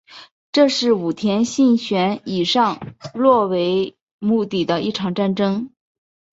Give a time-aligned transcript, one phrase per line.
[0.51, 5.69] 这是武田信玄以上洛为目的的一场战争。